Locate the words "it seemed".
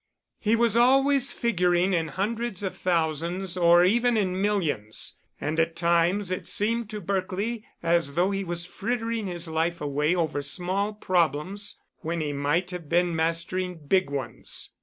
6.31-6.89